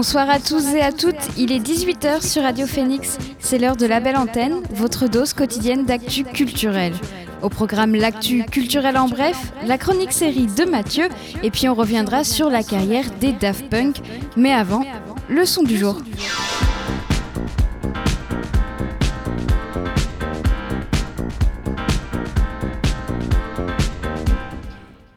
[0.00, 3.84] Bonsoir à tous et à toutes, il est 18h sur Radio Phoenix, c'est l'heure de
[3.84, 6.94] la belle antenne, votre dose quotidienne d'actu culturel.
[7.42, 9.36] Au programme L'actu culturel en bref,
[9.66, 11.10] la chronique série de Mathieu,
[11.42, 13.96] et puis on reviendra sur la carrière des Daft Punk.
[14.38, 14.86] Mais avant,
[15.28, 15.98] le son du jour.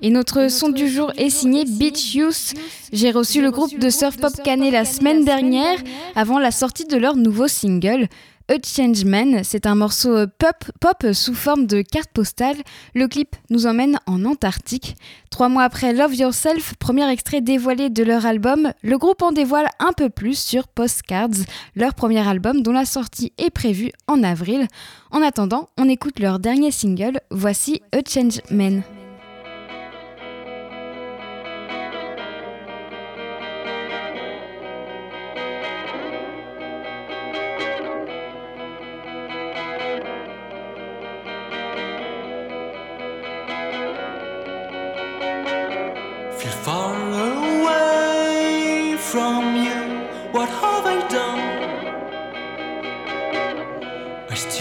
[0.06, 2.54] Et notre son du jour est signé Beach Youth.
[2.92, 5.80] J'ai reçu le groupe de surf pop Canet la semaine dernière,
[6.14, 8.10] avant la sortie de leur nouveau single.
[8.50, 12.58] A Change Man, c'est un morceau pop, pop sous forme de carte postale.
[12.94, 14.98] Le clip nous emmène en Antarctique.
[15.30, 19.70] Trois mois après Love Yourself, premier extrait dévoilé de leur album, le groupe en dévoile
[19.80, 21.46] un peu plus sur Postcards,
[21.78, 24.68] leur premier album dont la sortie est prévue en avril.
[25.12, 28.42] En attendant, on écoute leur dernier single, voici A Change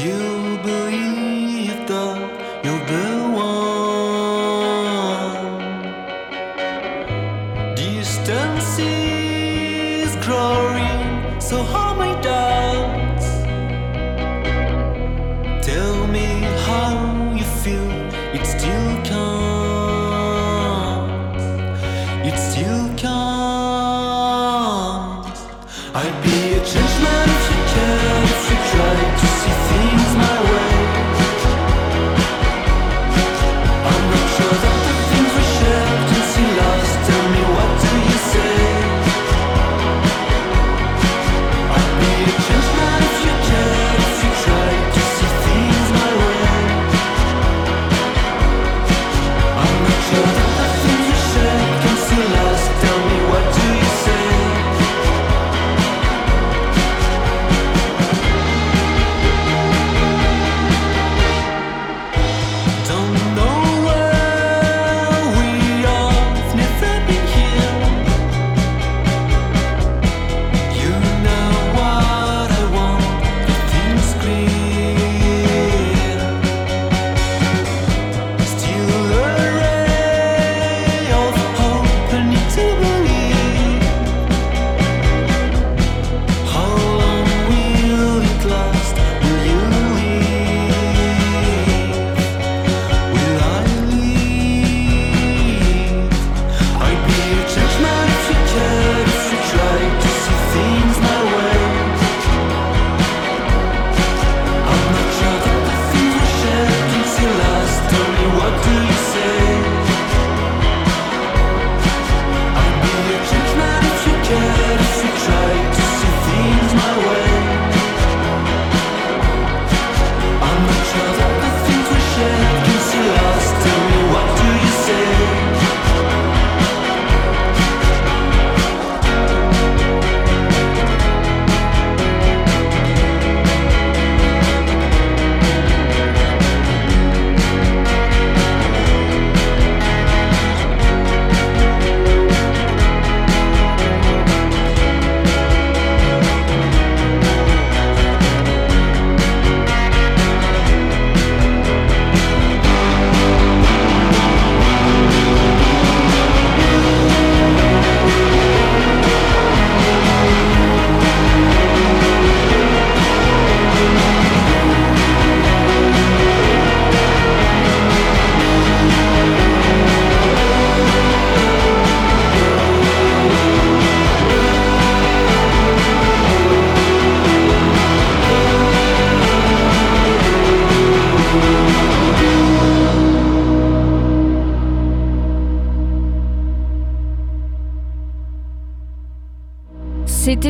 [0.03, 1.22] you believe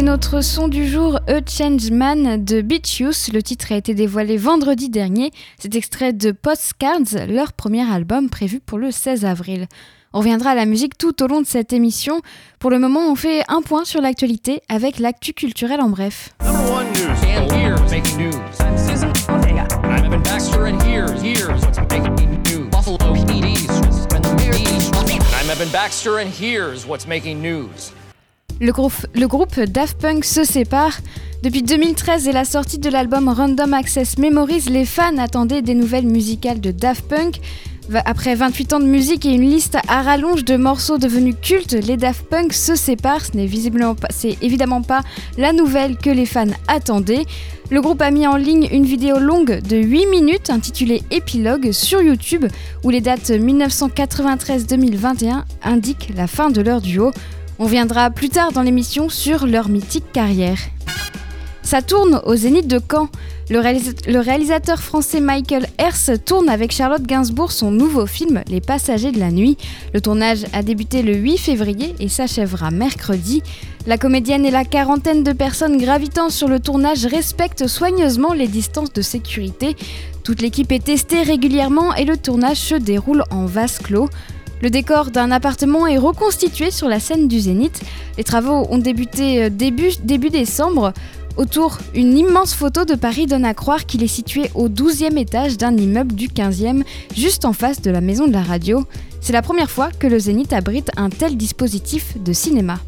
[0.02, 3.28] C'était notre son du jour A Change Man de Beach Youth.
[3.32, 5.30] Le titre a été dévoilé vendredi dernier.
[5.60, 9.68] C'est extrait de Postcards, leur premier album prévu pour le 16 avril.
[10.12, 12.20] On reviendra à la musique tout au long de cette émission.
[12.58, 16.30] Pour le moment, on fait un point sur l'actualité avec l'actu culturel en bref.
[28.64, 30.96] Le groupe, Daft Punk se sépare.
[31.42, 36.06] Depuis 2013 et la sortie de l'album Random Access Memories, les fans attendaient des nouvelles
[36.06, 37.40] musicales de Daft Punk.
[38.04, 41.96] Après 28 ans de musique et une liste à rallonge de morceaux devenus cultes, les
[41.96, 43.24] Daft Punk se séparent.
[43.24, 43.50] Ce n'est
[44.40, 45.00] évidemment pas
[45.36, 47.24] la nouvelle que les fans attendaient.
[47.68, 52.00] Le groupe a mis en ligne une vidéo longue de 8 minutes intitulée Épilogue sur
[52.00, 52.46] YouTube
[52.84, 57.10] où les dates 1993-2021 indiquent la fin de leur duo.
[57.62, 60.58] On viendra plus tard dans l'émission sur leur mythique carrière.
[61.62, 63.08] Ça tourne au Zénith de Caen.
[63.50, 69.20] Le, réalisateur français Michael Hers tourne avec Charlotte Gainsbourg son nouveau film Les Passagers de
[69.20, 69.58] la Nuit.
[69.94, 73.44] Le tournage a débuté le 8 février et s'achèvera mercredi.
[73.86, 78.92] La comédienne et la quarantaine de personnes gravitant sur le tournage respectent soigneusement les distances
[78.92, 79.76] de sécurité.
[80.24, 84.08] Toute l'équipe est testée régulièrement et le tournage se déroule en vase clos.
[84.62, 87.82] Le décor d'un appartement est reconstitué sur la scène du Zénith.
[88.16, 90.92] Les travaux ont débuté euh, début, début décembre.
[91.36, 95.56] Autour, une immense photo de Paris donne à croire qu'il est situé au 12e étage
[95.56, 96.84] d'un immeuble du 15e,
[97.16, 98.84] juste en face de la maison de la radio.
[99.20, 102.78] C'est la première fois que le Zénith abrite un tel dispositif de cinéma.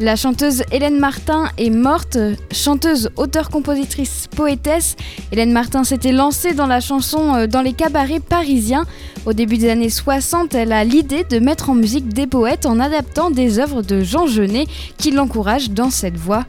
[0.00, 2.18] La chanteuse Hélène Martin est morte,
[2.52, 4.94] chanteuse, auteure, compositrice, poétesse.
[5.32, 8.86] Hélène Martin s'était lancée dans la chanson euh, dans les cabarets parisiens.
[9.26, 12.78] Au début des années 60, elle a l'idée de mettre en musique des poètes en
[12.78, 14.68] adaptant des œuvres de Jean Genet
[14.98, 16.44] qui l'encouragent dans cette voie.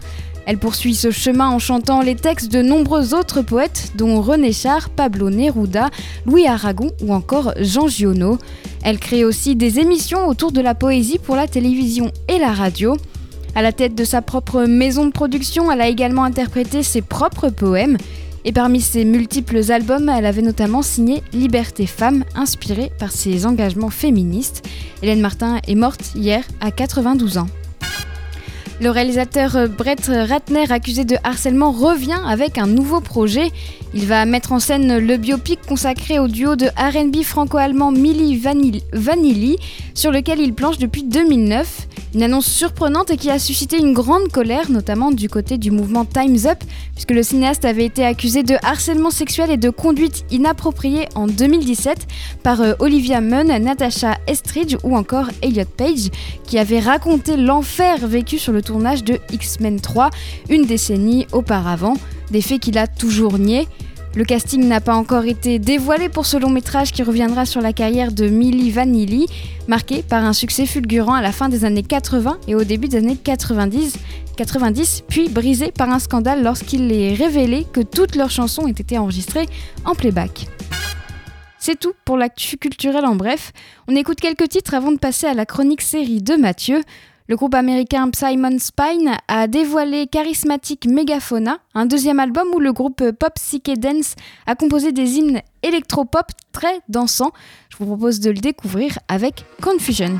[0.46, 4.92] Elle poursuit ce chemin en chantant les textes de nombreux autres poètes, dont René Char,
[4.92, 5.90] Pablo Neruda,
[6.28, 8.38] Louis Aragon ou encore Jean Giono.
[8.84, 12.96] Elle crée aussi des émissions autour de la poésie pour la télévision et la radio.
[13.56, 17.50] À la tête de sa propre maison de production, elle a également interprété ses propres
[17.50, 17.98] poèmes.
[18.46, 23.90] Et parmi ses multiples albums, elle avait notamment signé Liberté Femme, inspirée par ses engagements
[23.90, 24.66] féministes.
[25.02, 27.48] Hélène Martin est morte hier à 92 ans.
[28.82, 33.52] Le réalisateur Brett Ratner, accusé de harcèlement, revient avec un nouveau projet.
[33.96, 39.58] Il va mettre en scène le biopic consacré au duo de RB franco-allemand Milli Vanilli,
[39.96, 41.88] sur lequel il planche depuis 2009.
[42.14, 46.06] Une annonce surprenante et qui a suscité une grande colère, notamment du côté du mouvement
[46.06, 46.58] Time's Up,
[46.94, 52.08] puisque le cinéaste avait été accusé de harcèlement sexuel et de conduite inappropriée en 2017
[52.44, 56.10] par euh, Olivia Munn, Natasha Estridge ou encore Elliot Page,
[56.46, 60.10] qui avait raconté l'enfer vécu sur le tournage de X-Men 3
[60.50, 61.96] une décennie auparavant,
[62.32, 63.68] des faits qu'il a toujours niés.
[64.16, 67.74] Le casting n'a pas encore été dévoilé pour ce long métrage qui reviendra sur la
[67.74, 69.28] carrière de Milli Vanilli,
[69.68, 72.98] marqué par un succès fulgurant à la fin des années 80 et au début des
[72.98, 73.98] années 90,
[74.36, 78.98] 90 puis brisé par un scandale lorsqu'il est révélé que toutes leurs chansons ont été
[78.98, 79.48] enregistrées
[79.86, 80.48] en playback.
[81.60, 83.52] C'est tout pour l'actu culturel en bref.
[83.88, 86.82] On écoute quelques titres avant de passer à la chronique série de Mathieu.
[87.30, 93.12] Le groupe américain Simon Spine a dévoilé Charismatic Megafauna, un deuxième album où le groupe
[93.12, 94.16] pop psyché dance
[94.48, 97.32] a composé des hymnes électropop très dansants.
[97.70, 100.20] Je vous propose de le découvrir avec Confusion.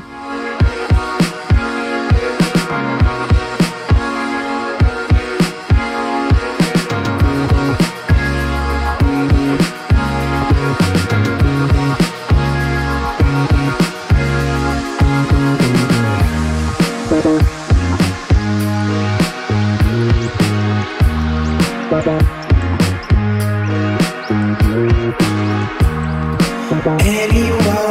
[27.02, 27.89] Anyone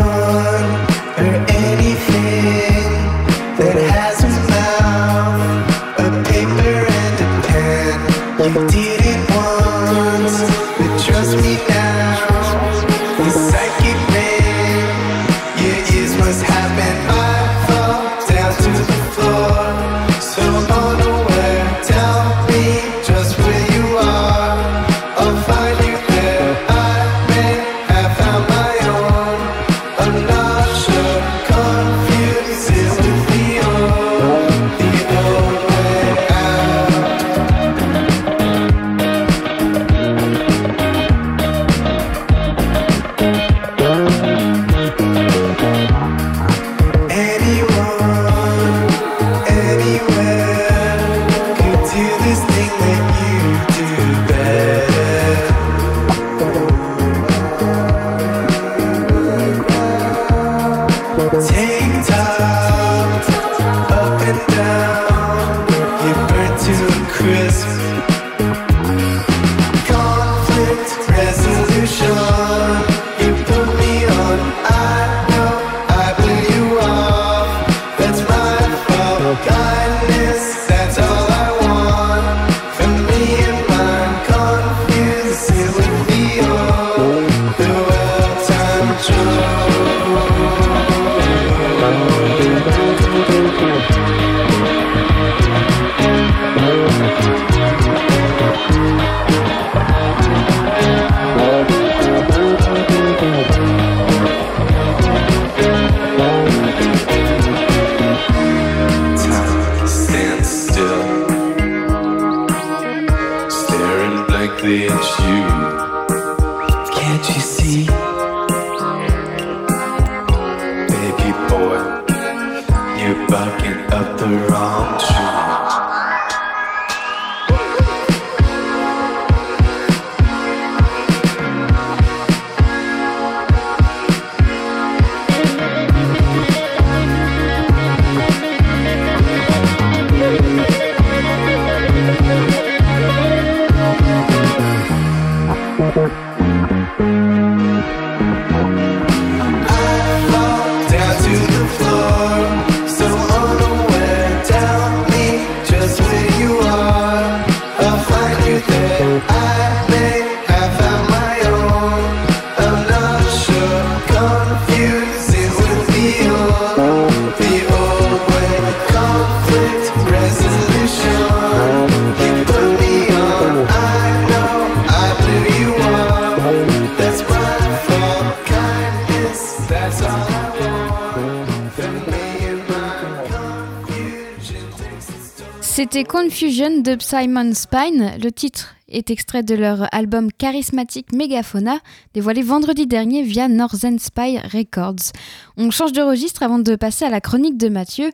[186.10, 188.14] Confusion de Simon Spine.
[188.20, 191.78] Le titre est extrait de leur album charismatique Megaphona,
[192.16, 195.12] dévoilé vendredi dernier via Northern Spy Records.
[195.56, 198.10] On change de registre avant de passer à la chronique de Mathieu.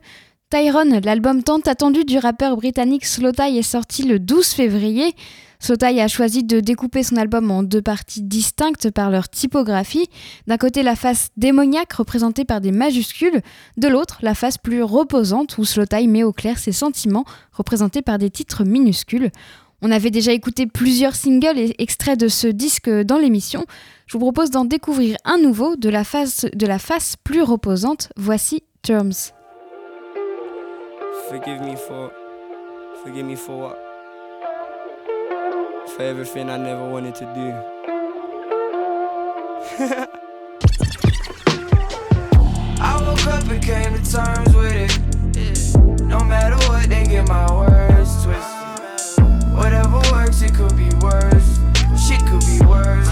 [0.50, 5.14] Tyrone, l'album tant attendu du rappeur britannique Slowthai est sorti le 12 février.
[5.58, 10.08] Sotai a choisi de découper son album en deux parties distinctes par leur typographie.
[10.46, 13.40] D'un côté, la face démoniaque représentée par des majuscules,
[13.76, 18.18] de l'autre, la face plus reposante où Slotai met au clair ses sentiments représentés par
[18.18, 19.30] des titres minuscules.
[19.82, 23.66] On avait déjà écouté plusieurs singles et extraits de ce disque dans l'émission.
[24.06, 28.08] Je vous propose d'en découvrir un nouveau de la face, de la face plus reposante.
[28.16, 29.32] Voici Terms.
[31.28, 32.10] Forgive me for,
[33.02, 33.85] forgive me for what?
[35.94, 37.52] For everything I never wanted to do.
[42.80, 46.02] I woke up and came to terms with it.
[46.02, 49.24] No matter what, they get my words twisted.
[49.54, 51.58] Whatever works, it could be worse.
[52.06, 53.08] Shit could be worse.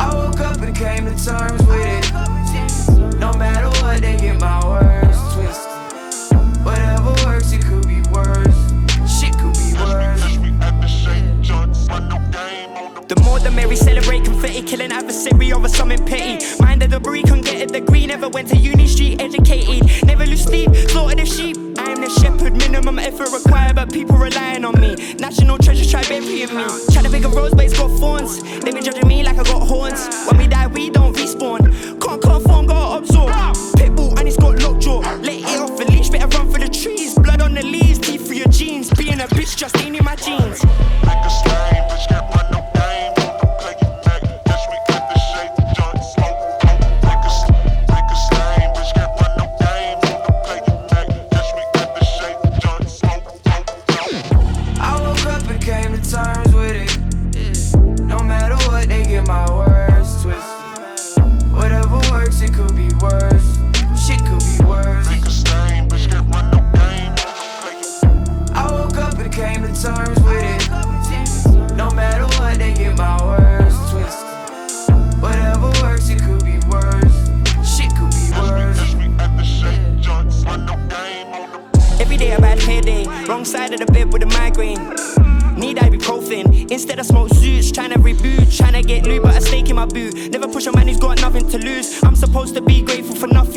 [0.00, 1.57] I woke up and came to terms
[13.44, 16.44] more merry celebrate confetti, killing adversary over something petty.
[16.60, 18.06] Mind the debris, can get a degree.
[18.06, 20.06] Never went to uni street, educated.
[20.06, 21.56] Never lose sleep, slaughtered the sheep.
[21.78, 24.94] I am the shepherd, minimum effort required, but people relying on me.
[25.18, 26.66] National treasure try burying me.
[26.92, 28.42] Try to pick a rose, but it's got thorns.
[28.42, 30.08] They been judging me like I got horns.
[30.26, 31.60] When we die, we don't respawn.
[32.00, 33.32] Can't conform, gotta absorb.
[33.76, 35.00] Pitbull and it's got lockjaw.
[35.00, 37.14] Let it off the leash, better run for the trees.
[37.14, 38.90] Blood on the leaves, teeth for your jeans.
[38.90, 40.64] Being a bitch just ain't in my jeans.
[41.04, 41.97] Like a slime,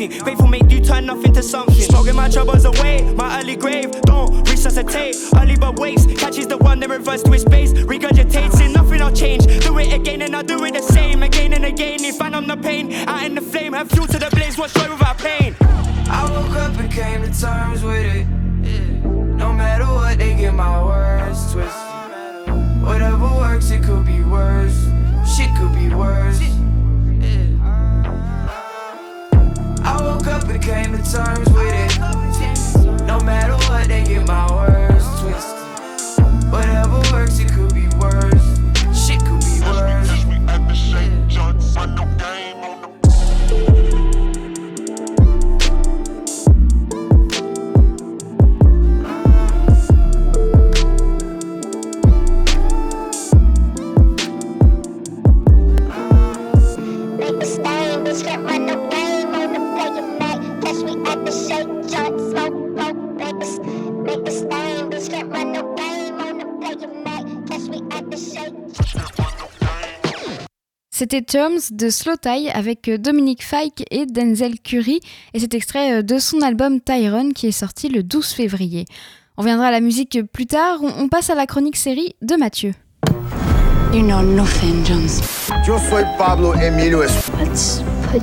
[0.08, 0.24] something.
[0.24, 1.74] Faith will make you turn nothing to something.
[1.74, 3.90] Smoking my troubles away, my early grave.
[4.02, 6.06] Don't resuscitate, early but waits.
[6.06, 7.72] Catches the one that reverts to his base.
[7.72, 9.46] Regurgitates and Nothing'll change.
[9.64, 11.22] Do it again and I'll do it the same.
[11.22, 12.92] Again and again, if I'm the pain.
[12.92, 14.58] Out in the flame, have fuel to the blaze.
[14.58, 15.54] What's joy without pain?
[15.60, 18.26] I woke up and came to terms with it.
[19.36, 22.82] No matter what, they get my words twisted.
[22.82, 24.86] Whatever works, it could be worse.
[25.36, 26.61] Shit could be worse.
[30.62, 31.98] Came to terms with it.
[33.04, 36.52] No matter what, they get my words twisted.
[36.52, 38.60] Whatever works, it could be worse.
[38.94, 40.12] Shit could be worse.
[71.02, 75.00] C'était Terms de Slow Tie avec euh, Dominique Fike et Denzel Curry
[75.34, 78.84] et cet extrait euh, de son album Tyrone qui est sorti le 12 février.
[79.36, 82.74] On viendra à la musique plus tard, on, passe à la chronique série de Mathieu.
[83.92, 85.20] You know nothing, Jones.
[85.66, 87.82] Yo soy Pablo Emilio Let's
[88.12, 88.22] put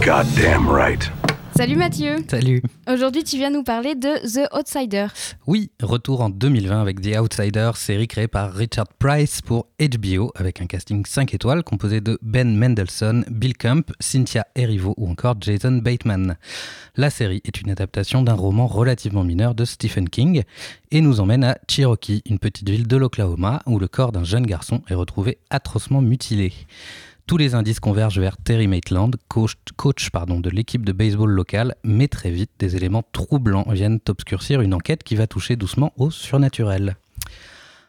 [0.00, 1.10] Goddamn right.
[1.56, 5.06] Salut Mathieu Salut Aujourd'hui tu viens nous parler de The Outsider.
[5.46, 10.60] Oui, retour en 2020 avec The Outsider, série créée par Richard Price pour HBO, avec
[10.60, 15.78] un casting 5 étoiles composé de Ben Mendelssohn, Bill Camp, Cynthia Erivo ou encore Jason
[15.78, 16.36] Bateman.
[16.94, 20.42] La série est une adaptation d'un roman relativement mineur de Stephen King
[20.90, 24.46] et nous emmène à Cherokee, une petite ville de l'Oklahoma où le corps d'un jeune
[24.46, 26.52] garçon est retrouvé atrocement mutilé.
[27.26, 32.30] Tous les indices convergent vers Terry Maitland, coach, de l'équipe de baseball locale, mais très
[32.30, 36.96] vite, des éléments troublants viennent obscurcir une enquête qui va toucher doucement au surnaturel.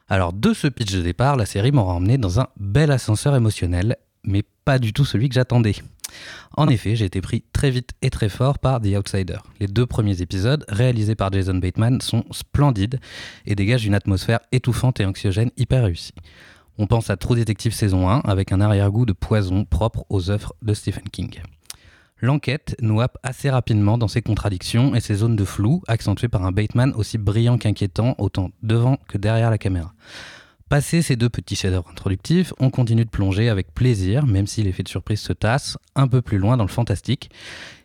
[0.10, 3.98] Alors, de ce pitch de départ, la série m'aura emmené dans un bel ascenseur émotionnel,
[4.24, 5.76] mais pas du tout celui que j'attendais.
[6.56, 9.38] En effet, j'ai été pris très vite et très fort par The Outsider.
[9.60, 13.00] Les deux premiers épisodes, réalisés par Jason Bateman, sont splendides
[13.46, 16.16] et dégagent une atmosphère étouffante et anxiogène hyper réussie.
[16.80, 20.54] On pense à True Detective saison 1 avec un arrière-goût de poison propre aux œuvres
[20.62, 21.42] de Stephen King.
[22.22, 26.46] L'enquête nous happe assez rapidement dans ses contradictions et ses zones de flou, accentuées par
[26.46, 29.94] un Bateman aussi brillant qu'inquiétant, autant devant que derrière la caméra.
[30.70, 34.84] Passé ces deux petits chefs-d'œuvre introductifs, on continue de plonger avec plaisir, même si l'effet
[34.84, 37.32] de surprise se tasse, un peu plus loin dans le fantastique,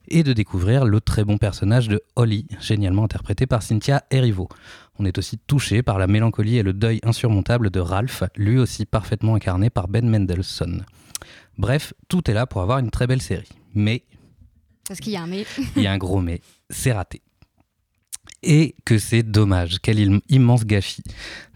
[0.08, 4.48] et de découvrir le très bon personnage de Holly, génialement interprété par Cynthia Erivo.
[4.98, 8.84] On est aussi touché par la mélancolie et le deuil insurmontable de Ralph, lui aussi
[8.84, 10.84] parfaitement incarné par Ben Mendelssohn.
[11.58, 13.48] Bref, tout est là pour avoir une très belle série.
[13.74, 14.04] Mais
[14.86, 15.44] Parce qu'il y a un mais.
[15.76, 17.22] il y a un gros mais, c'est raté.
[18.44, 21.02] Et que c'est dommage, quel im- immense gâchis.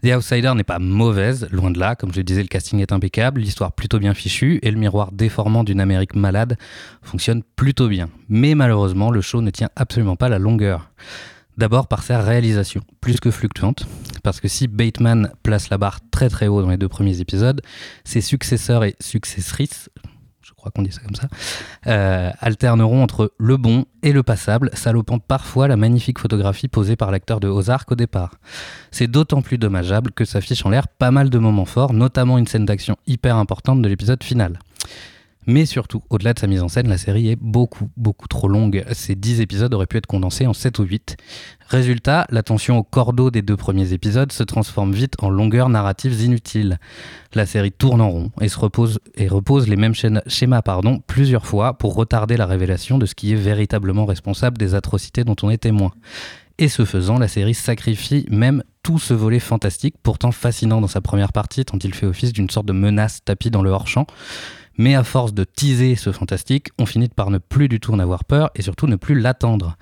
[0.02, 2.92] The Outsider n'est pas mauvaise, loin de là, comme je le disais, le casting est
[2.92, 6.56] impeccable, l'histoire plutôt bien fichue, et le miroir déformant d'une Amérique malade
[7.02, 8.08] fonctionne plutôt bien.
[8.28, 10.90] Mais malheureusement, le show ne tient absolument pas la longueur.
[11.56, 13.86] D'abord par sa réalisation, plus que fluctuante,
[14.22, 17.62] parce que si Bateman place la barre très très haut dans les deux premiers épisodes,
[18.04, 19.88] ses successeurs et successrices,
[20.42, 21.28] je crois qu'on dit ça comme ça,
[21.86, 27.10] euh, alterneront entre le bon et le passable, salopant parfois la magnifique photographie posée par
[27.10, 28.34] l'acteur de Ozark au départ.
[28.90, 32.46] C'est d'autant plus dommageable que s'affiche en l'air pas mal de moments forts, notamment une
[32.46, 34.58] scène d'action hyper importante de l'épisode final.
[35.46, 38.84] Mais surtout, au-delà de sa mise en scène, la série est beaucoup, beaucoup trop longue.
[38.92, 41.16] Ces 10 épisodes auraient pu être condensés en 7 ou 8.
[41.68, 46.78] Résultat, l'attention au cordeau des deux premiers épisodes se transforme vite en longueurs narratives inutiles.
[47.34, 49.94] La série tourne en rond et, se repose, et repose les mêmes
[50.26, 54.74] schémas pardon, plusieurs fois pour retarder la révélation de ce qui est véritablement responsable des
[54.74, 55.92] atrocités dont on est témoin.
[56.58, 61.00] Et ce faisant, la série sacrifie même tout ce volet fantastique, pourtant fascinant dans sa
[61.00, 64.06] première partie, tant il fait office d'une sorte de menace tapie dans le hors-champ.
[64.78, 67.98] Mais à force de teaser ce fantastique, on finit par ne plus du tout en
[67.98, 69.76] avoir peur et surtout ne plus l'attendre.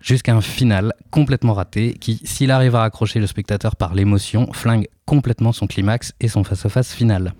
[0.00, 4.88] Jusqu'à un final complètement raté qui, s'il arrive à accrocher le spectateur par l'émotion, flingue
[5.06, 7.34] complètement son climax et son face-à-face final.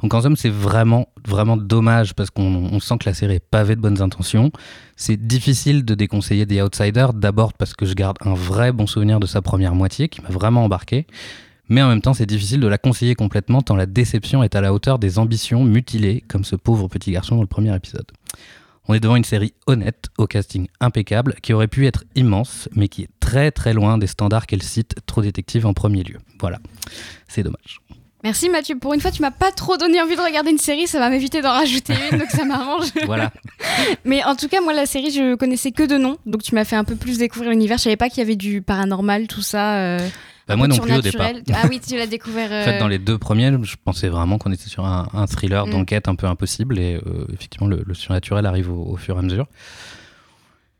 [0.00, 3.50] Donc en somme, c'est vraiment, vraiment dommage parce qu'on on sent que la série est
[3.50, 4.50] pavée de bonnes intentions.
[4.96, 9.20] C'est difficile de déconseiller The Outsider, d'abord parce que je garde un vrai bon souvenir
[9.20, 11.06] de sa première moitié qui m'a vraiment embarqué.
[11.68, 14.60] Mais en même temps, c'est difficile de la conseiller complètement tant la déception est à
[14.60, 18.06] la hauteur des ambitions mutilées, comme ce pauvre petit garçon dans le premier épisode.
[18.88, 22.86] On est devant une série honnête, au casting impeccable, qui aurait pu être immense, mais
[22.86, 26.18] qui est très très loin des standards qu'elle cite, Trop Détective en premier lieu.
[26.38, 26.58] Voilà,
[27.26, 27.80] c'est dommage.
[28.22, 28.78] Merci Mathieu.
[28.78, 31.10] Pour une fois, tu m'as pas trop donné envie de regarder une série, ça va
[31.10, 32.86] m'éviter d'en rajouter une, donc ça m'arrange.
[33.06, 33.32] Voilà.
[34.04, 36.64] Mais en tout cas, moi, la série, je connaissais que de nom, donc tu m'as
[36.64, 37.78] fait un peu plus découvrir l'univers.
[37.78, 39.78] Je savais pas qu'il y avait du paranormal, tout ça.
[39.78, 40.08] euh,
[40.48, 41.30] Bah, moi non plus au départ.
[41.52, 42.46] Ah oui, tu l'as découvert.
[42.52, 45.26] En fait, euh, dans les deux premiers, je pensais vraiment qu'on était sur un, un
[45.26, 45.70] thriller Mm.
[45.70, 49.18] d'enquête un peu impossible et euh, effectivement, le, le surnaturel arrive au, au fur et
[49.18, 49.46] à mesure.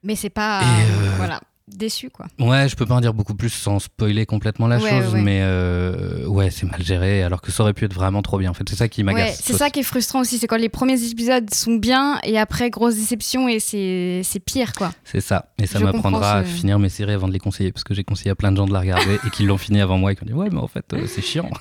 [0.05, 0.61] Mais c'est pas.
[0.63, 1.41] Et, euh, Voilà.
[1.69, 2.27] Déçu, quoi.
[2.39, 5.21] Ouais, je peux pas en dire beaucoup plus sans spoiler complètement la Ouais, chose, ouais.
[5.23, 8.51] mais euh, ouais, c'est mal géré, alors que ça aurait pu être vraiment trop bien.
[8.51, 9.41] En fait, c'est ça qui Ouais, m'agace.
[9.43, 12.71] c'est ça qui est frustrant aussi, c'est quand les premiers épisodes sont bien et après
[12.71, 14.93] grosse déception et c'est pire, quoi.
[15.05, 15.53] C'est ça.
[15.59, 18.31] Et ça m'apprendra à finir mes séries avant de les conseiller, parce que j'ai conseillé
[18.31, 20.23] à plein de gens de la regarder et qui l'ont fini avant moi et qui
[20.23, 21.51] ont dit ouais, mais en fait, euh, c'est chiant.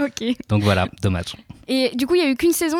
[0.00, 0.24] Ok.
[0.48, 1.36] Donc voilà, dommage.
[1.68, 2.78] Et du coup, il y a eu qu'une saison?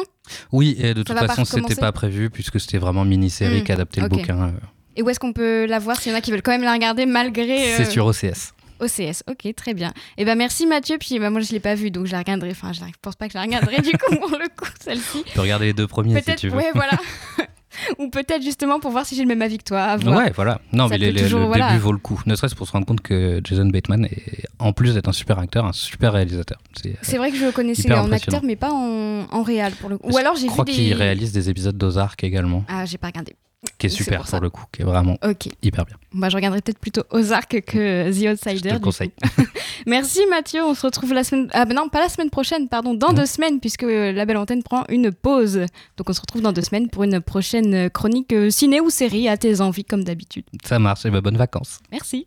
[0.52, 3.72] Oui, et de Ça toute façon, c'était pas prévu puisque c'était vraiment mini-série Hmm, qui
[3.72, 4.38] adaptait le bouquin.
[4.44, 4.50] euh,
[4.96, 6.62] Et où est-ce qu'on peut la voir s'il y en a qui veulent quand même
[6.62, 7.72] la regarder malgré.
[7.72, 8.53] euh, C'est sur OCS.
[8.81, 9.92] OCS, ok, très bien.
[10.16, 12.50] Et ben merci Mathieu, puis bah, moi je l'ai pas vu donc je la regarderai.
[12.53, 15.22] Enfin, je la- pense pas que je la regarderai du coup pour le coup celle-ci.
[15.26, 16.57] Tu peux regarder les deux premiers si tu veux.
[16.57, 16.92] ouais, voilà.
[17.98, 19.96] Ou peut-être justement pour voir si j'ai le même avis que toi.
[20.05, 20.61] Ouais, voilà.
[20.72, 21.68] Non, Ça mais les- toujours, le voilà.
[21.68, 22.20] début vaut le coup.
[22.26, 25.38] Ne serait-ce pour se rendre compte que Jason Bateman est, en plus d'être un super
[25.38, 26.59] acteur, un super réalisateur.
[27.03, 29.98] C'est, vrai que je le connaissais en acteur, mais pas en, en réel pour le
[29.98, 30.11] coup.
[30.11, 30.72] Ou alors j'ai Je vu crois des.
[30.72, 33.37] qu'il réalise des épisodes d'Ozark également, Ah, j'ai pas regardé.
[33.79, 35.49] Qui est super pour le coup, qui est vraiment Ok.
[35.62, 35.96] hyper bien.
[36.12, 38.57] Bah, je regarderai peut-être plutôt Ozark que The Outsider.
[38.57, 39.12] Je te le conseille.
[39.87, 41.49] Merci Mathieu, on se retrouve la semaine.
[41.53, 44.37] Ah, bah non, pas la semaine prochaine, pardon, dans deux semaines, puisque euh, la belle
[44.38, 45.61] antenne prend une pause.
[45.96, 48.90] Donc on se retrouve dans deux semaines pour une prochaine euh, chronique euh, ciné ou
[48.90, 50.44] série à tes envies, comme d'habitude.
[50.64, 51.81] Ça marche, et bah, bonnes vacances.
[51.92, 52.27] Merci.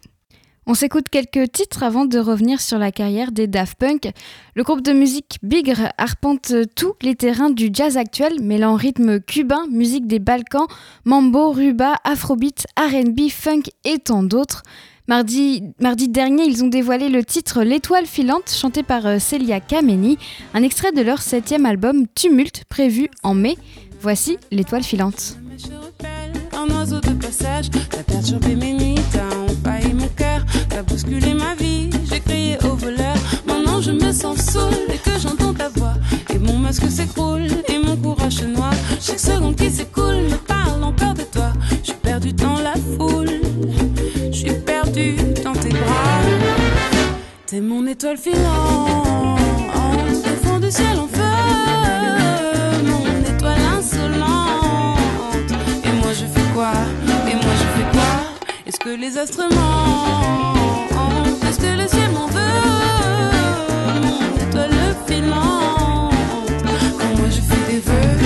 [0.65, 4.09] On s'écoute quelques titres avant de revenir sur la carrière des Daft Punk.
[4.55, 9.67] Le groupe de musique Bigre arpente tous les terrains du jazz actuel, mêlant rythme cubain,
[9.69, 10.67] musique des Balkans,
[11.03, 14.63] mambo, ruba, afrobeat, R&B, funk et tant d'autres.
[15.09, 15.73] Mardi,
[16.07, 20.17] dernier, ils ont dévoilé le titre L'étoile filante, chanté par euh, Celia Kameni,
[20.53, 23.57] un extrait de leur septième album Tumulte, prévu en mai.
[23.99, 25.37] Voici L'étoile filante.
[31.03, 35.53] Bousculé ma vie, j'ai crié au voleur, maintenant je me sens saoul et que j'entends
[35.53, 35.93] ta voix,
[36.29, 40.83] et mon masque s'écroule, et mon courage se noie, chaque seconde qui s'écoule me parle
[40.83, 41.51] encore de toi,
[41.83, 43.41] suis perdu dans la foule,
[44.31, 46.21] suis perdu dans tes bras,
[47.45, 49.39] t'es mon étoile filante,
[49.73, 51.21] au fond du ciel en feu,
[52.85, 54.21] mon étoile insolente.
[55.83, 56.71] Et moi je fais quoi?
[57.27, 58.11] Et moi je fais quoi?
[58.65, 60.52] Est-ce que les astres mentent?
[65.07, 66.09] Quand
[67.17, 68.17] moi je fais des vœux.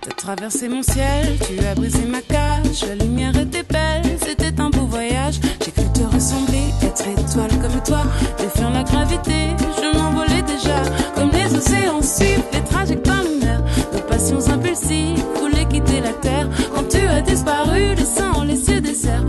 [0.00, 2.84] T'as traversé mon ciel, tu as brisé ma cage.
[2.88, 5.40] La lumière était belle, c'était un beau voyage.
[5.64, 8.02] J'ai cru te ressembler, être étoile comme toi.
[8.38, 10.82] Défiant la gravité, je m'envolais déjà.
[11.14, 13.62] Comme les océans suivent les trajectoires lunaires.
[13.92, 16.48] Nos passions impulsives voulaient quitter la terre.
[16.74, 19.24] Quand tu as disparu, laissant les cieux déserts,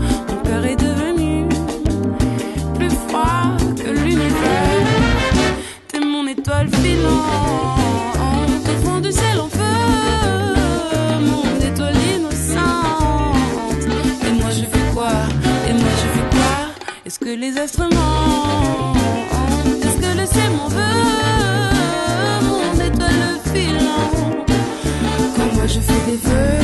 [25.68, 26.57] je fais des vœux.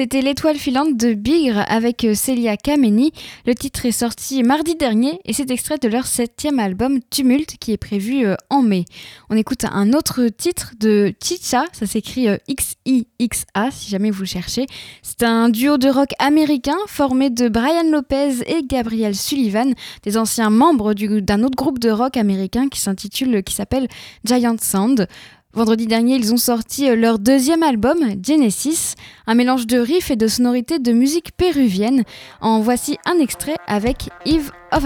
[0.00, 3.12] C'était l'étoile filante de Bigre avec euh, Celia Kameni.
[3.44, 7.72] Le titre est sorti mardi dernier et c'est extrait de leur septième album Tumulte qui
[7.72, 8.86] est prévu euh, en mai.
[9.28, 14.64] On écoute un autre titre de Chicha, ça s'écrit euh, X-I-X-A si jamais vous cherchez.
[15.02, 20.48] C'est un duo de rock américain formé de Brian Lopez et Gabriel Sullivan, des anciens
[20.48, 23.86] membres du- d'un autre groupe de rock américain qui s'intitule, qui s'appelle
[24.24, 25.06] Giant Sound.
[25.52, 28.94] Vendredi dernier, ils ont sorti euh, leur deuxième album, Genesis,
[29.26, 32.04] un mélange de riffs et de sonorités de musique péruvienne.
[32.40, 34.84] En voici un extrait avec Yves of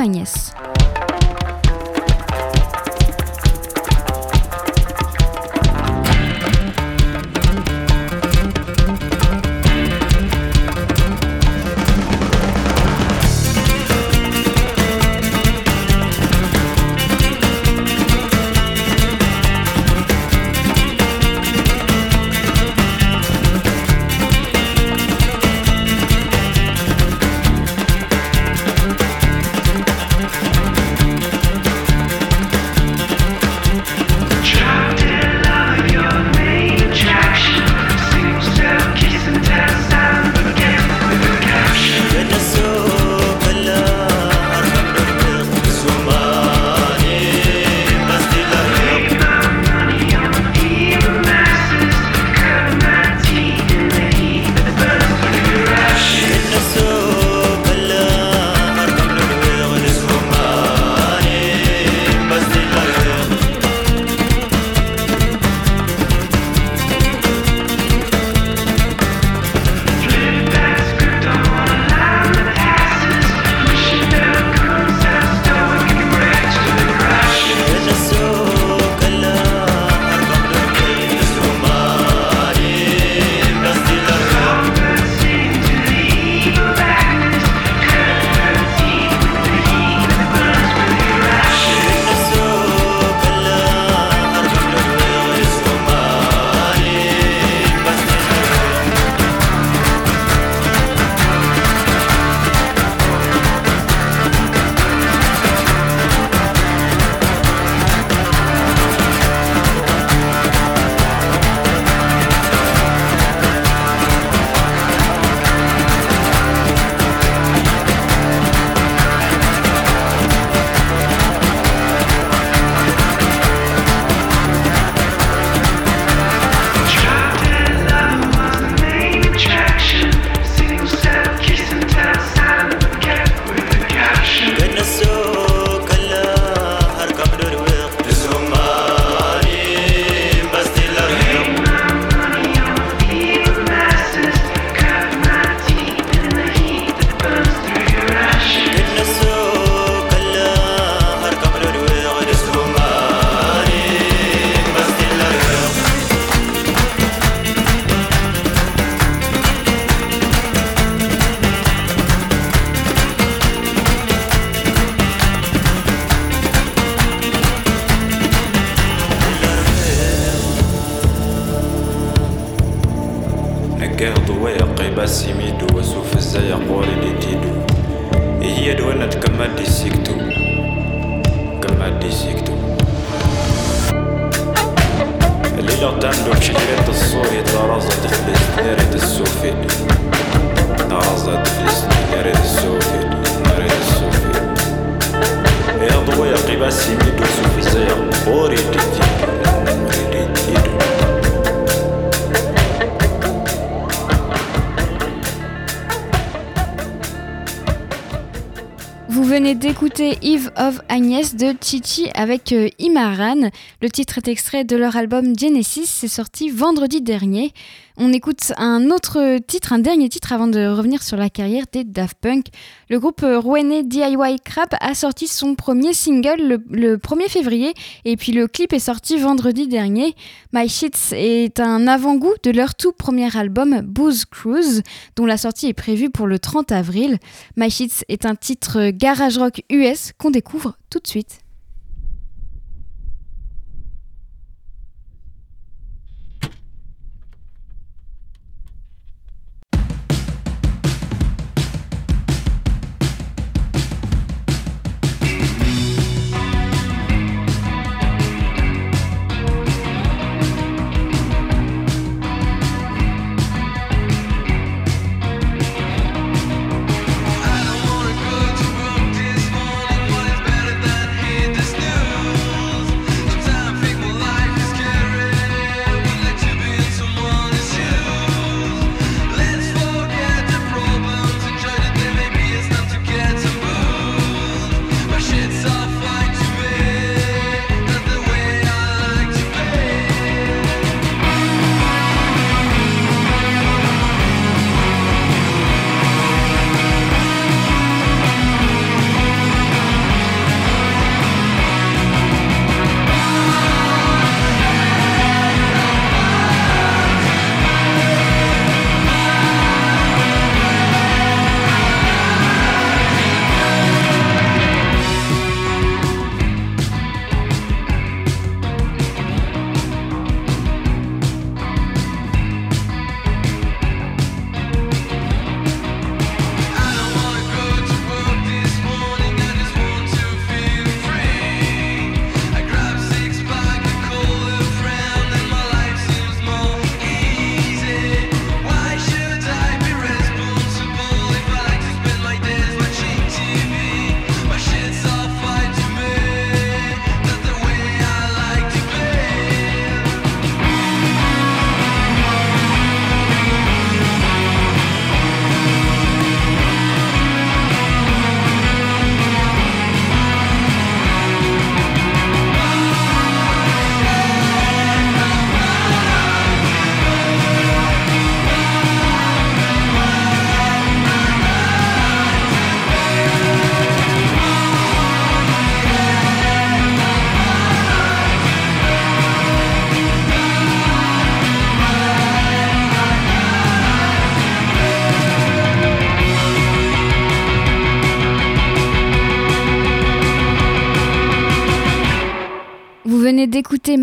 [209.55, 213.51] d'écouter Eve of Agnès de Chichi avec euh, Imaran.
[213.81, 217.53] Le titre est extrait de leur album Genesis, c'est sorti vendredi dernier.
[217.97, 221.85] On écoute un autre titre, un dernier titre avant de revenir sur la carrière des
[221.85, 222.47] Daft Punk.
[222.91, 227.73] Le groupe euh, rouennais DIY Crap a sorti son premier single le, le 1er février
[228.05, 230.17] et puis le clip est sorti vendredi dernier.
[230.53, 234.83] My Shits est un avant-goût de leur tout premier album Booze Cruise
[235.15, 237.19] dont la sortie est prévue pour le 30 avril.
[237.57, 241.44] My Shits est un titre garage rock US qu'on découvre tout de suite.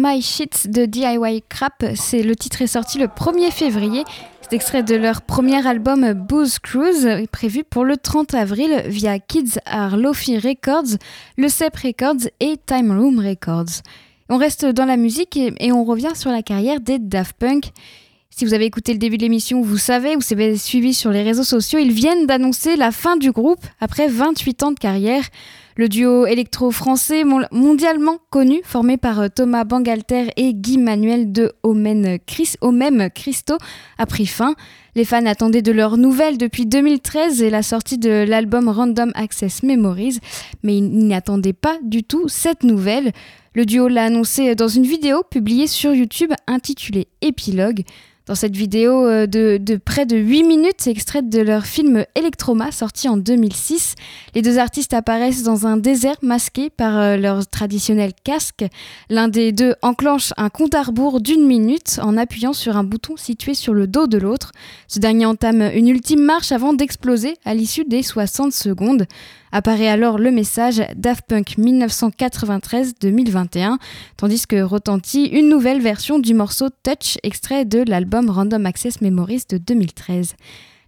[0.01, 1.85] My Shit de DIY Crap.
[1.93, 4.03] C'est le titre est sorti le 1er février.
[4.41, 9.59] C'est extrait de leur premier album Booze Cruise, prévu pour le 30 avril via Kids
[9.67, 10.97] Are Lofi Records,
[11.37, 13.83] Le CEP Records et Time Room Records.
[14.29, 17.65] On reste dans la musique et, on revient sur la carrière des Daft Punk.
[18.33, 21.11] Si vous avez écouté le début de l'émission, vous savez, ou vous avez suivi sur
[21.11, 25.25] les réseaux sociaux, ils viennent d'annoncer la fin du groupe après 28 ans de carrière.
[25.75, 32.19] Le duo électro-français mondialement connu, formé par euh, Thomas Bangalter et Guy Manuel de Omen
[32.25, 33.57] Chris, Omem Christo,
[33.97, 34.55] a pris fin.
[34.95, 39.63] Les fans attendaient de leurs nouvelles depuis 2013 et la sortie de l'album Random Access
[39.63, 40.19] Memories,
[40.63, 43.11] mais ils n'y attendaient pas du tout cette nouvelle.
[43.53, 47.83] Le duo l'a annoncé dans une vidéo publiée sur YouTube intitulée Épilogue.
[48.31, 53.09] Dans cette vidéo euh, de, près de 8 minutes, extraite de leur film Electroma, sorti
[53.09, 53.95] en 2006,
[54.35, 58.63] les deux artistes apparaissent dans un désert masqué par euh, leur traditionnel casque.
[59.09, 63.17] L'un des deux enclenche un compte à rebours d'une minute en appuyant sur un bouton
[63.17, 64.53] situé sur le dos de l'autre.
[64.87, 69.07] Ce dernier entame une ultime marche avant d'exploser à l'issue des 60 secondes.
[69.51, 73.75] Apparaît alors le message Daft Punk 1993-2021,
[74.15, 79.43] tandis que retentit une nouvelle version du morceau Touch, extrait de l'album Random Access Memories
[79.49, 80.35] de 2013.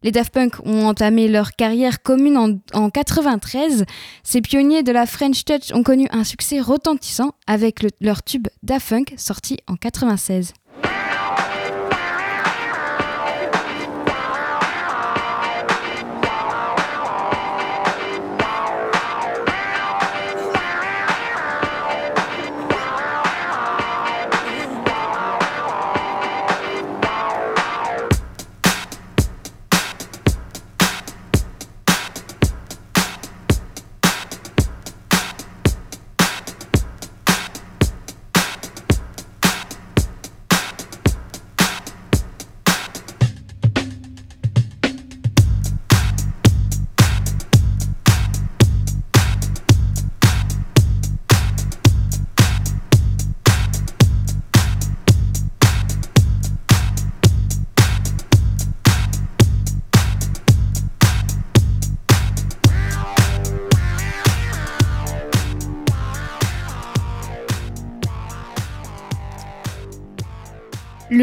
[0.03, 3.85] Les Daft Punk ont entamé leur carrière commune en, 1993.
[4.23, 8.89] Ces pionniers de la French Touch ont connu un succès retentissant avec leur tube Daft
[8.89, 10.53] Punk sorti en 1996.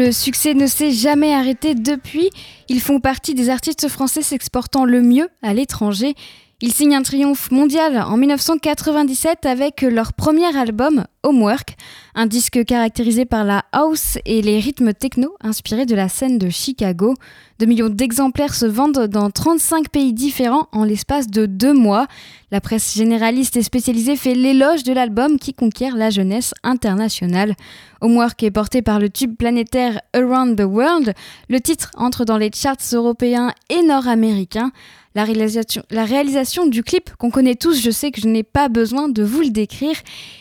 [0.03, 2.31] Le succès ne s'est jamais arrêté depuis.
[2.69, 6.15] Ils font partie des artistes français s'exportant le mieux à l'étranger.
[6.63, 11.75] Ils signent un triomphe mondial en 1997 avec leur premier album, Homework,
[12.13, 16.49] un disque caractérisé par la house et les rythmes techno inspirés de la scène de
[16.49, 17.15] Chicago.
[17.57, 22.05] Deux millions d'exemplaires se vendent dans 35 pays différents en l'espace de deux mois.
[22.51, 27.55] La presse généraliste et spécialisée fait l'éloge de l'album qui conquiert la jeunesse internationale.
[28.01, 31.13] Homework est porté par le tube planétaire Around the World.
[31.49, 34.71] Le titre entre dans les charts européens et nord-américains.
[35.13, 39.23] La réalisation, du clip qu'on connaît tous, je sais que je n'ai pas besoin de
[39.23, 39.95] vous le décrire,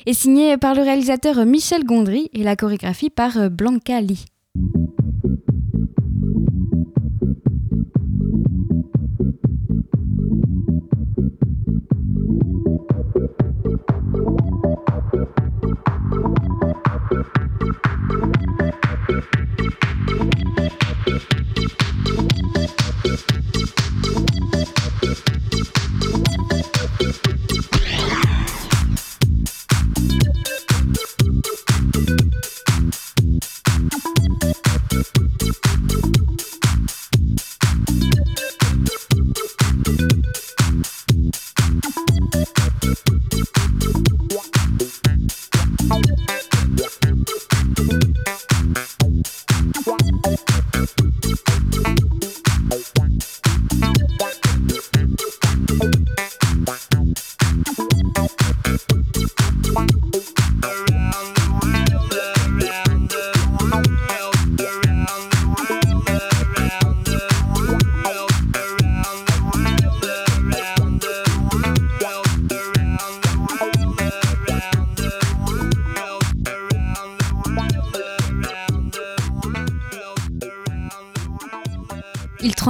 [0.07, 4.27] est signée par le réalisateur Michel Gondry et la chorégraphie par Blanca Lee.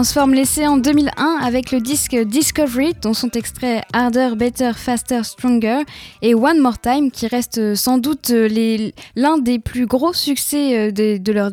[0.01, 5.81] transforme l'essai en 2001 avec le disque Discovery, dont sont extraits Harder, Better, Faster, Stronger
[6.23, 11.33] et One More Time, qui reste sans doute l'un des plus gros succès euh, de,
[11.33, 11.51] leur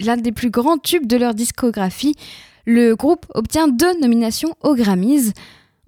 [0.00, 2.16] l'un des plus grands tubes de leur discographie.
[2.64, 5.32] Le groupe obtient deux nominations aux Grammys.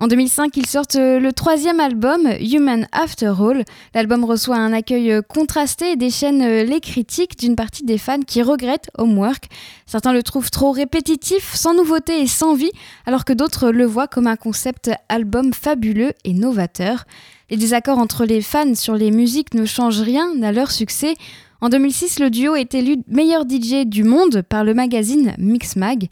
[0.01, 3.65] En 2005, ils sortent euh, le troisième album, Human After All.
[3.95, 8.21] L'album reçoit un accueil euh, contrasté et déchaîne euh, les critiques d'une partie des fans
[8.25, 9.49] qui regrettent Homework.
[9.87, 12.71] Certains le trouvent trop répétitif, sans nouveauté et sans vie,
[13.07, 17.05] alors que d'autres le voient comme un concept album fabuleux et novateur.
[17.51, 21.17] Les désaccords entre les fans sur les musiques ne changent rien à leur succès.
[21.61, 26.09] En 2006, le duo est élu meilleur DJ du monde par le magazine Mixmag.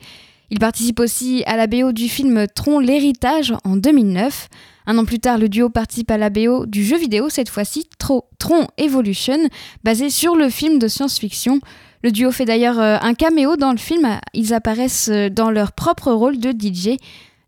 [0.51, 4.49] Il participe aussi à la BO du film Tron l'héritage en 2009.
[4.87, 7.89] Un an plus tard, le duo participe à la BO du jeu vidéo, cette fois-ci
[7.99, 9.49] Tron Evolution,
[9.83, 11.61] basé sur le film de science-fiction.
[12.05, 15.73] Le duo fait d'ailleurs euh, un caméo dans le film, ils apparaissent euh, dans leur
[15.73, 16.97] propre rôle de DJ.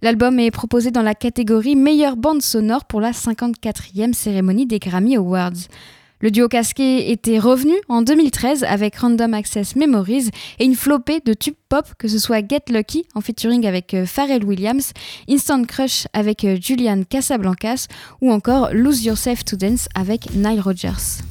[0.03, 5.17] L'album est proposé dans la catégorie meilleure bande sonore pour la 54e cérémonie des Grammy
[5.17, 5.69] Awards.
[6.21, 11.33] Le duo casqué était revenu en 2013 avec Random Access Memories et une flopée de
[11.33, 14.93] tubes pop, que ce soit Get Lucky en featuring avec euh, Pharrell Williams,
[15.31, 17.87] Instant Crush avec euh, Julian Casablancas
[18.21, 21.23] ou encore Lose Yourself to Dance avec Nile Rodgers.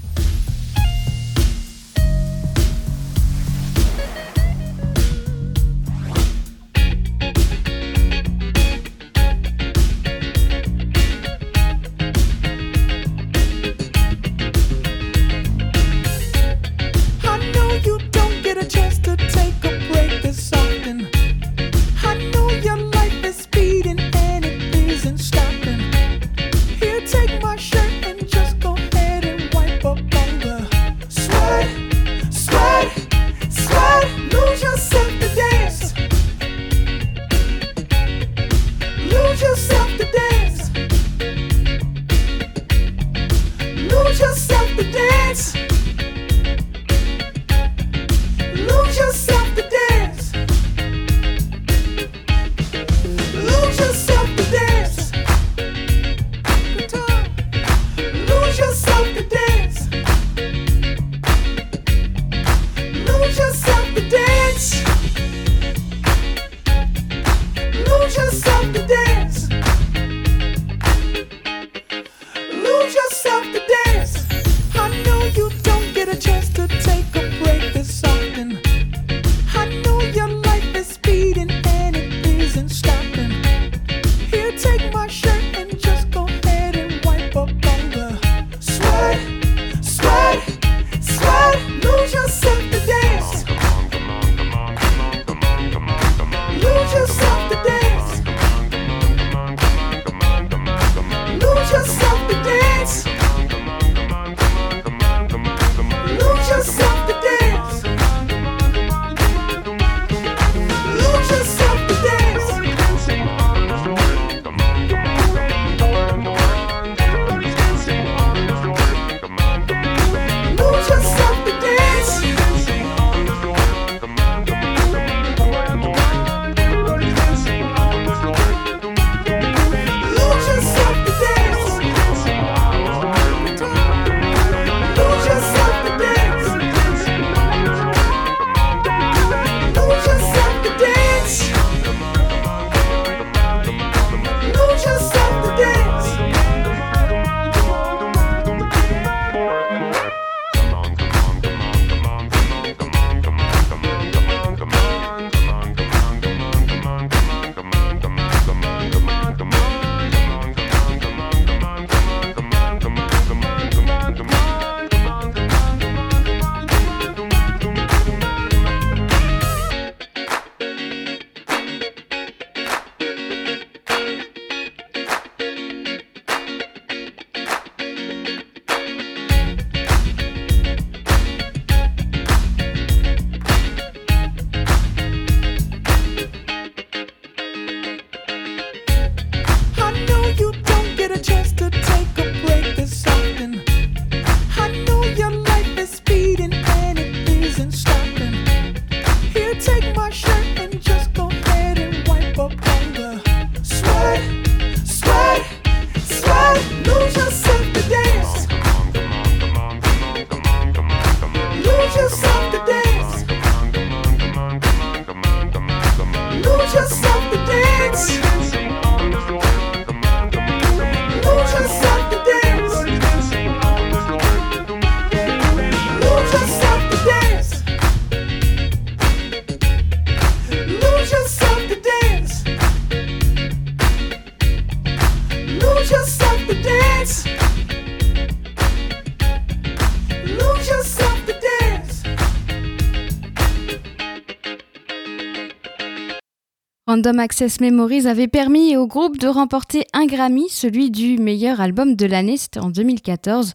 [246.98, 251.94] Random Access Memories avait permis au groupe de remporter un Grammy, celui du meilleur album
[251.96, 253.54] de l'année, c'était en 2014.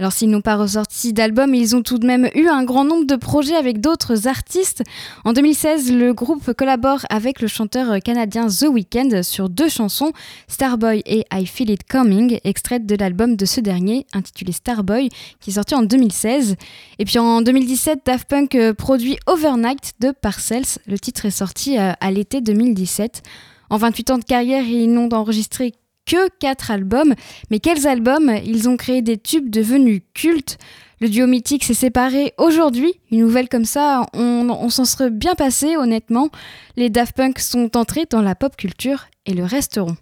[0.00, 3.04] Alors s'ils n'ont pas ressorti d'album, ils ont tout de même eu un grand nombre
[3.04, 4.82] de projets avec d'autres artistes.
[5.26, 10.12] En 2016, le groupe collabore avec le chanteur canadien The Weeknd sur deux chansons,
[10.48, 15.50] Starboy et I Feel It Coming, extraites de l'album de ce dernier, intitulé Starboy, qui
[15.50, 16.56] est sorti en 2016.
[16.98, 20.78] Et puis en 2017, Daft Punk euh, produit Overnight de Parcells.
[20.86, 23.22] Le titre est sorti euh, à l'été 2017.
[23.68, 25.74] En 28 ans de carrière, ils n'ont enregistré
[26.10, 27.14] que 4 albums.
[27.50, 30.58] Mais quels albums Ils ont créé des tubes devenus cultes?
[31.00, 32.92] Le duo mythique s'est séparé aujourd'hui.
[33.12, 36.28] Une nouvelle comme ça, on, on s'en serait bien passé, honnêtement.
[36.76, 39.96] Les Daft Punk sont entrés dans la pop culture et le resteront.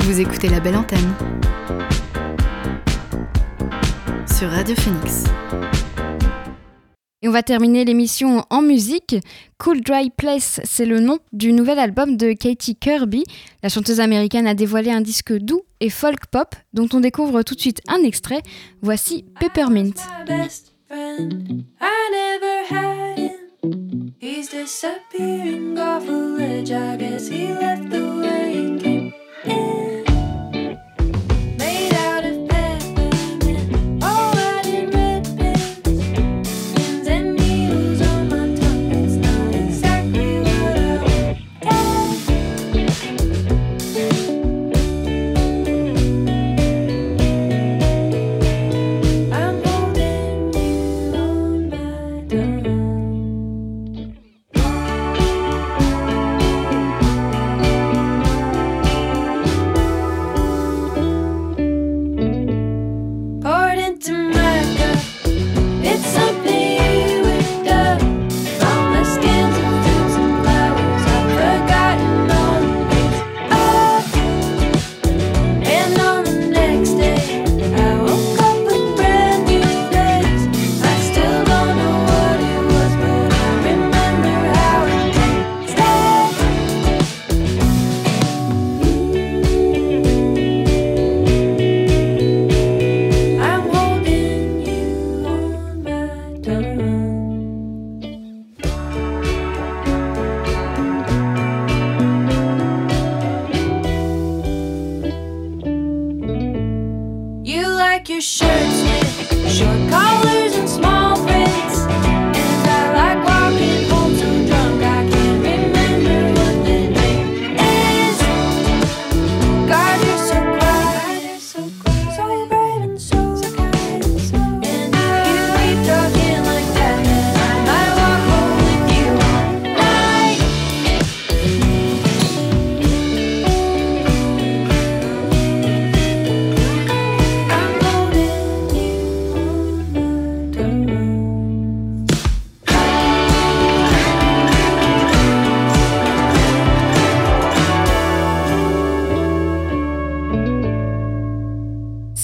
[0.00, 1.14] Vous écoutez la belle antenne
[4.26, 5.24] sur Radio Phoenix.
[7.22, 9.16] Et on va terminer l'émission en musique.
[9.58, 13.24] Cool Dry Place, c'est le nom du nouvel album de Katie Kirby.
[13.62, 17.54] La chanteuse américaine a dévoilé un disque doux et folk pop dont on découvre tout
[17.54, 18.42] de suite un extrait.
[18.80, 19.92] Voici Peppermint.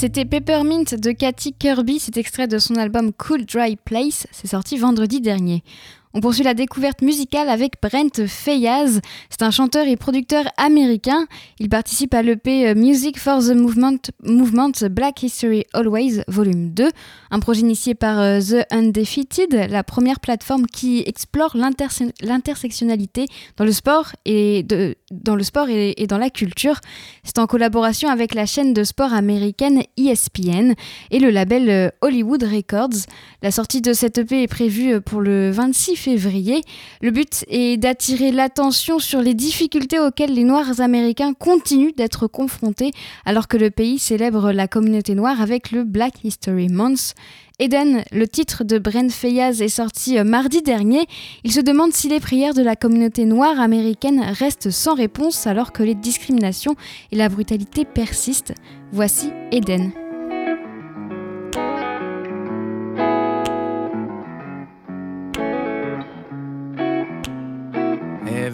[0.07, 4.77] C'était Peppermint de Katy Kirby, cet extrait de son album Cool Dry Place, c'est sorti
[4.77, 5.65] vendredi dernier.
[6.17, 9.03] On poursuit la découverte musicale avec Brent Fayaz.
[9.29, 11.27] C'est un chanteur et producteur américain.
[11.59, 16.89] Il participe à l'EP Music for the Movement, Black History Always, volume 2,
[17.31, 23.27] un projet initié par euh, The Undefeated, la première plateforme qui explore l'interse- l'intersectionnalité
[23.59, 24.65] dans le sport et,
[25.11, 26.81] dans, le sport et, dans la culture.
[27.25, 30.73] C'est en collaboration avec la chaîne de sport américaine ESPN
[31.11, 33.05] et le label euh, Hollywood Records.
[33.43, 36.06] La sortie de cette EP est prévue euh, pour le 26 février.
[36.15, 42.93] Le but est d'attirer l'attention sur les difficultés auxquelles les Noirs américains continuent d'être confrontés
[43.25, 47.15] alors que le pays célèbre la communauté noire avec le Black History Month.
[47.59, 51.07] Eden, le titre de Brent Fayaz est sorti euh, mardi dernier.
[51.43, 55.73] Il se demande si les prières de la communauté noire américaine restent sans réponse alors
[55.73, 56.77] que les discriminations
[57.13, 58.53] et la brutalité persistent.
[58.93, 60.06] Voici Eden.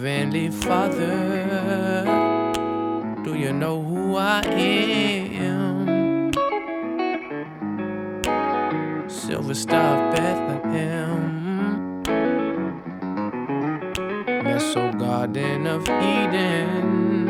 [0.03, 2.03] Heavenly Father,
[3.23, 6.33] do you know who I am?
[9.07, 12.03] Silver Star Bethlehem,
[14.43, 17.29] Meso Garden of Eden,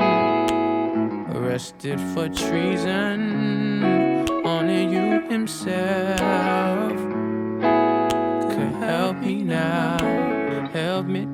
[1.35, 4.25] arrested for treason.
[4.43, 6.97] Only you himself
[8.49, 9.99] could help me now,
[10.73, 11.32] help me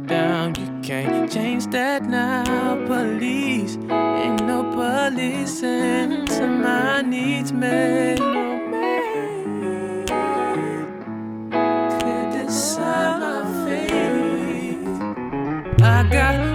[0.89, 3.77] can't change that now, police.
[3.91, 8.17] Ain't no police to my needs, man.
[11.99, 14.81] Could decide my fate.
[15.79, 16.48] I got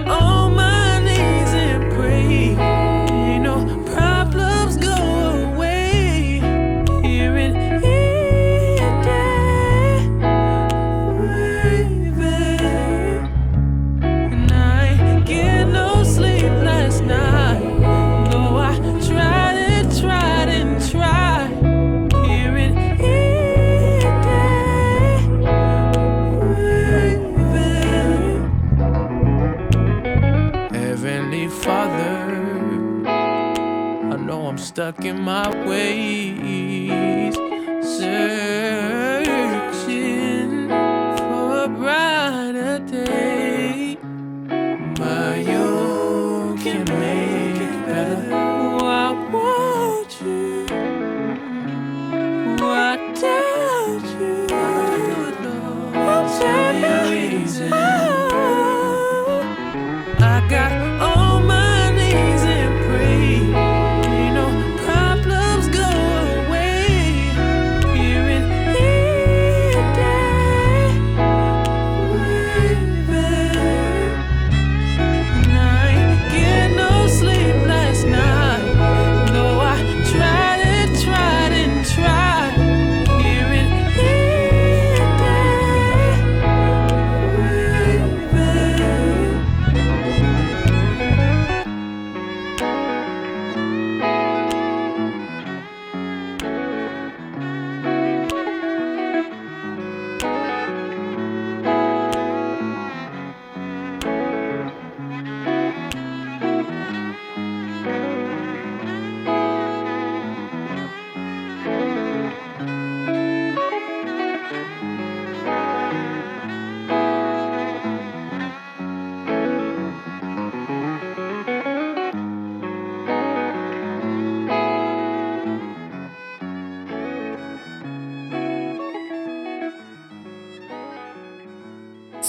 [35.07, 36.34] I'm stuck in my ways,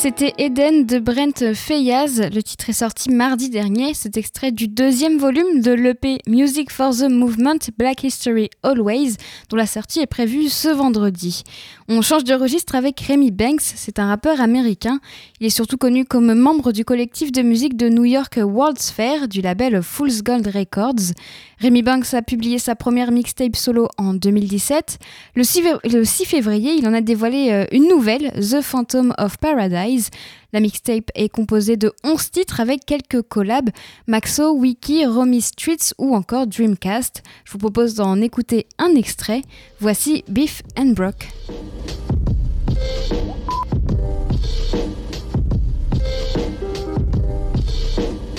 [0.07, 2.31] C'était Eden de Brent Fayaz.
[2.33, 3.93] Le titre est sorti mardi dernier.
[3.93, 9.17] C'est extrait du deuxième volume de l'EP Music for the Movement Black History Always,
[9.49, 11.43] dont la sortie est prévue ce vendredi.
[11.89, 13.63] On change de registre avec Remy Banks.
[13.63, 15.01] C'est un rappeur américain.
[15.41, 19.27] Il est surtout connu comme membre du collectif de musique de New York World's Fair
[19.27, 21.15] du label Fool's Gold Records.
[21.63, 24.99] Remy Banks a publié sa première mixtape solo en 2017.
[25.35, 29.15] Le 6, fév- le 6 février, il en a dévoilé euh, une nouvelle, The Phantom
[29.19, 30.11] of Paradise.
[30.53, 33.71] La mixtape est composée de 11 titres avec quelques collabs,
[34.07, 37.23] Maxo, Wiki, Romy Streets ou encore Dreamcast.
[37.45, 39.43] Je vous propose d'en écouter un extrait.
[39.81, 41.27] Voici Beef and Brock.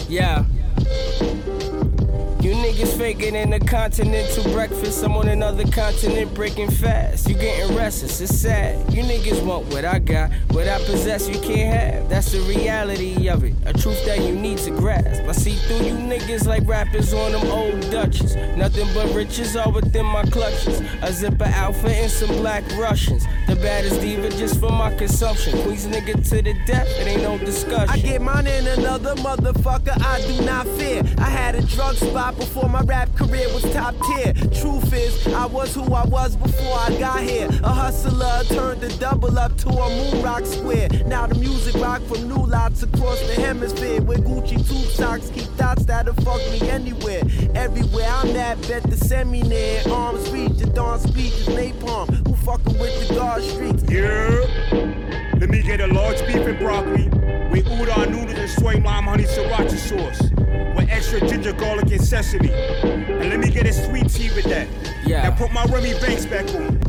[0.09, 0.45] Yeah.
[2.97, 5.03] Faking in a continental breakfast.
[5.03, 7.29] I'm on another continent breaking fast.
[7.29, 8.91] You getting restless, it's sad.
[8.91, 12.09] You niggas want what I got, what I possess, you can't have.
[12.09, 15.21] That's the reality of it, a truth that you need to grasp.
[15.23, 18.35] I see through you niggas like rappers on them old Dutches.
[18.57, 20.81] Nothing but riches all within my clutches.
[21.03, 23.25] A zipper alpha and some black Russians.
[23.45, 25.61] The baddest diva just for my consumption.
[25.61, 27.89] Queens nigga to the death, it ain't no discussion.
[27.89, 31.03] I get mine in another motherfucker, I do not fear.
[31.19, 34.33] I had a drug spot before my rap career was top tier.
[34.33, 37.47] Truth is, I was who I was before I got here.
[37.63, 40.87] A hustler turned the double up to a moon rock square.
[41.05, 44.01] Now the music rock from new lots across the hemisphere.
[44.01, 47.21] Where Gucci tube socks keep thoughts that'll fuck me anywhere.
[47.53, 49.81] Everywhere I'm at, bet the semi near.
[49.89, 52.07] Arms reach, the dawn speech is napalm.
[52.27, 53.83] Who fucking with the guard streets?
[53.89, 55.33] Yeah.
[55.39, 57.09] Let me get a large beef and broccoli
[57.51, 60.36] with udon noodles and soy lime honey sriracha sauce
[60.89, 62.51] extra ginger, garlic, and sesame.
[62.51, 64.67] And let me get a sweet tea with that.
[65.05, 65.27] Yeah.
[65.27, 66.79] And put my Remy Banks back on.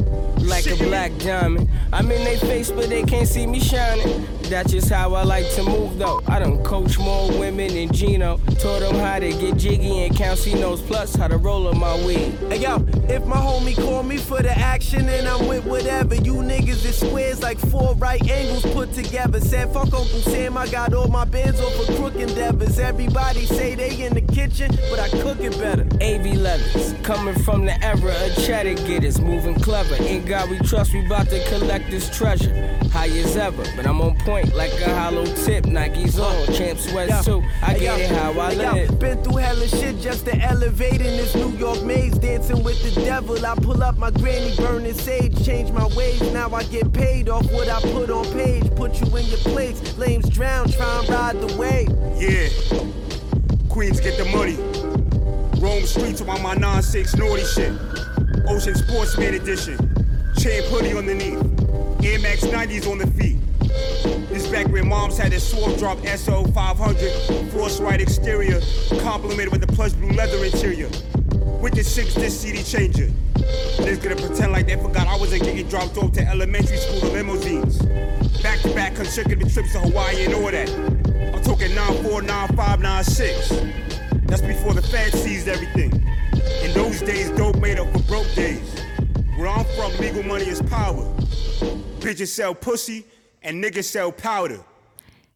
[0.46, 1.68] like a black diamond.
[1.92, 4.26] I'm in their face, but they can't see me shining.
[4.48, 6.20] That's just how I like to move though.
[6.26, 8.38] I done coach more women than Gino.
[8.58, 11.94] Taught them how to get jiggy and count C-notes plus how to roll on my
[12.04, 12.32] weed.
[12.48, 12.76] Hey yo,
[13.08, 16.98] if my homie call me for the action and I'm with whatever, you niggas is
[16.98, 19.40] squares like four right angles put together.
[19.40, 22.78] Said fuck Uncle Sam, I got all my bands of crook endeavors.
[22.78, 25.86] Everybody say they in the kitchen, but I cook it better.
[26.02, 29.96] AV leathers, coming from the era of cheddar getters, moving clever.
[29.96, 32.54] In God we trust, we bout to collect this treasure.
[32.92, 35.66] High as ever, but I'm on point like a hollow tip.
[35.66, 37.42] Nike's on, champ sweats too.
[37.62, 38.98] I Hey, get yo, it how I hey, yo, live.
[38.98, 42.18] Been through hella shit just to elevate in this New York maze.
[42.18, 43.44] Dancing with the devil.
[43.44, 45.44] I pull up my granny burning sage.
[45.44, 46.20] Change my ways.
[46.32, 48.64] Now I get paid off what I put on page.
[48.74, 49.96] Put you in your place.
[49.98, 50.68] Lames drown.
[50.70, 51.88] Try and ride the wave.
[52.20, 52.48] Yeah.
[53.68, 54.56] Queens get the money.
[55.60, 57.72] Rome streets on my 9-6 naughty shit.
[58.48, 59.76] Ocean Sportsman Edition.
[60.38, 61.42] Champ hoodie underneath.
[62.04, 63.37] Air Max 90s on the feet.
[64.38, 67.50] This back when moms had their sword drop SO 500.
[67.50, 68.60] Frost white exterior.
[69.00, 70.88] Complemented with the plush blue leather interior.
[71.60, 73.12] With the six disc CD changer.
[73.34, 77.14] Niggas gonna pretend like they forgot I wasn't getting dropped off to elementary school in
[77.14, 77.82] limousines.
[78.40, 80.70] Back to back consecutive trips to Hawaii and all that.
[81.34, 83.48] I'm talking 94, 95, 96.
[84.26, 86.00] That's before the Fed seized everything.
[86.62, 88.72] In those days, dope made up for broke days.
[89.36, 91.02] Where I'm from, legal money is power.
[91.98, 93.04] Bitches sell pussy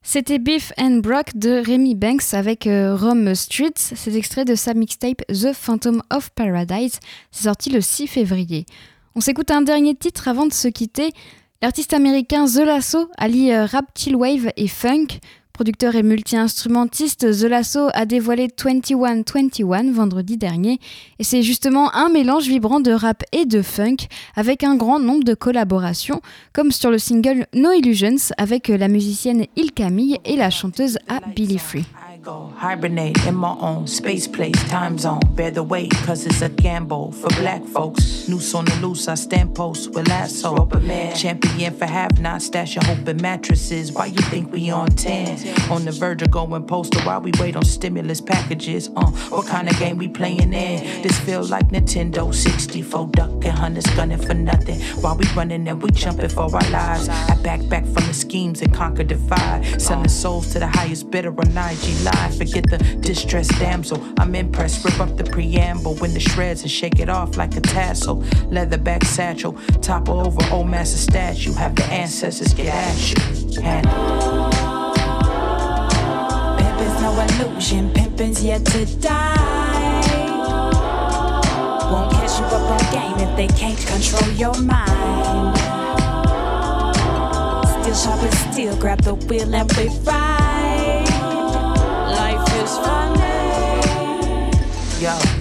[0.05, 3.95] C'était Beef and Brock de Remy Banks avec euh, Rome Streets.
[3.95, 6.99] C'est extrait de sa mixtape The Phantom of Paradise.
[7.31, 8.67] C'est sorti le 6 février.
[9.15, 11.13] On s'écoute un dernier titre avant de se quitter.
[11.63, 15.07] L'artiste américain The Lasso allie euh, rap, chillwave et funk.
[15.53, 20.81] Producteur et multi-instrumentiste, The Lasso a dévoilé 2121 vendredi dernier
[21.19, 25.25] et c'est justement un mélange vibrant de rap et de funk avec un grand nombre
[25.25, 26.23] de collaborations
[26.55, 31.21] comme sur le single No Illusions avec la musicienne Il Camille et la chanteuse A
[31.35, 31.85] Billy Free.
[32.23, 35.21] Go hibernate in my own space place time zone.
[35.35, 38.29] Bear the weight cause it's a gamble for black folks.
[38.29, 40.55] Noose on the loose i stand post with lasso.
[41.17, 43.91] Champion for have not stashing hope in mattresses.
[43.91, 47.57] Why you think we on 10 on the verge of going postal while we wait
[47.57, 48.89] on stimulus packages.
[48.95, 51.03] Uh what kind of game we playing in?
[51.03, 54.81] This feel like nintendo 64 ducking hunters gunning for nothing.
[55.03, 57.09] While we running and we jumping for our lives.
[57.09, 61.31] I back back from the schemes and conquer defy selling souls to the highest bidder
[61.31, 62.12] on IG live
[62.45, 64.03] forget the distressed damsel.
[64.19, 64.85] I'm impressed.
[64.85, 68.23] Rip up the preamble when the shreds and shake it off like a tassel.
[68.51, 71.53] Leatherback satchel topple over old master statue.
[71.55, 73.17] Have the ancestors get at you.
[76.59, 79.93] Pimpin's no illusion, pimpin's yet to die.
[81.91, 85.57] Won't catch you up on game if they can't control your mind.
[87.83, 90.32] Still sharp as steel, grab the wheel and we ride.
[95.03, 95.19] Yo.
[95.19, 95.32] I got feet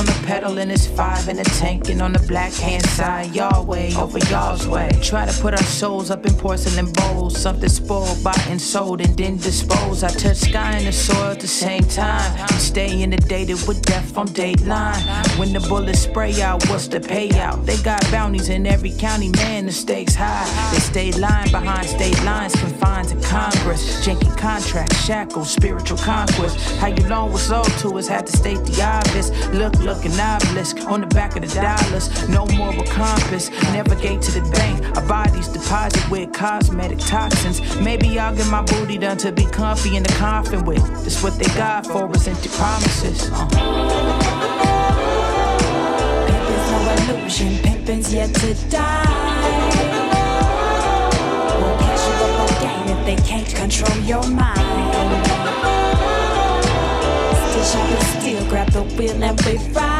[0.00, 3.34] on the pedal and it's five in the tank and on the black hand side
[3.34, 4.88] y'all way over y'all's way.
[5.02, 9.14] Try to put our souls up in porcelain bowls something spoiled bought and sold and
[9.18, 12.48] then dispose I touch sky and the soil at the same time.
[12.58, 15.02] Stay inundated with death on dateline.
[15.38, 17.66] When the bullets spray out what's the payout?
[17.66, 20.48] They got bounties in every county man the stakes high.
[20.72, 24.06] They stay lying behind state lines confined to Congress.
[24.06, 26.56] Janky contracts shackles spiritual conquest.
[26.78, 29.28] How you long was owed to us had to state the obvious.
[29.52, 34.30] Look look an obelisk on the back of the dollars no moral compass navigate to
[34.30, 39.32] the bank our bodies deposit with cosmetic toxins maybe I'll get my booty done to
[39.32, 43.48] be comfy in the coffin with That's what they got for us empty promises uh.
[46.26, 49.04] Pimpin's no illusion, pimpin's yet to die.
[51.60, 55.50] Won't catch you up on game if they can't control your mind.
[57.50, 58.19] Still steel,
[58.50, 59.99] grab the wheel and we ride.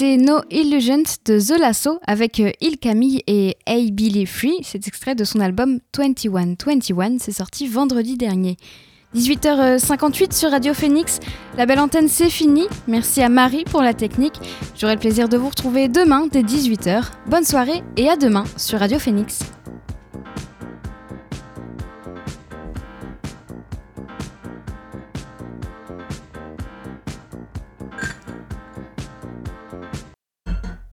[0.00, 4.58] D'écouter No Illusions de The Lasso avec euh, Il Camille et Hey Billy Free.
[4.62, 7.18] C'est extrait de son album 2121.
[7.18, 8.56] C'est sorti vendredi dernier.
[9.14, 11.18] 18h58 sur Radio Phoenix.
[11.56, 12.64] La belle antenne, c'est fini.
[12.86, 14.40] Merci à Marie pour la technique.
[14.78, 17.04] J'aurai le plaisir de vous retrouver demain dès 18h.
[17.26, 19.40] Bonne soirée et à demain sur Radio Phoenix.